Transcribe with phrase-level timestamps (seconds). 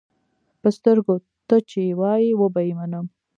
[0.61, 1.15] پۀ سترګو،
[1.47, 3.05] تۀ چې وایې وبۀ یې منم.